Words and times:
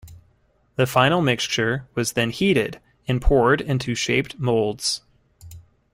The 0.77 0.87
final 0.87 1.21
mixture 1.21 1.87
was 1.93 2.13
then 2.13 2.31
heated 2.31 2.79
and 3.07 3.21
poured 3.21 3.61
into 3.61 3.93
shaped 3.93 4.39
molds. 4.39 5.01